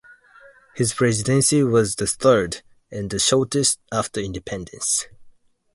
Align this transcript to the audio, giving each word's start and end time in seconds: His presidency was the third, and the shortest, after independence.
His 0.73 0.95
presidency 0.95 1.61
was 1.61 1.93
the 1.93 2.07
third, 2.07 2.63
and 2.89 3.07
the 3.11 3.19
shortest, 3.19 3.77
after 3.91 4.19
independence. 4.19 5.05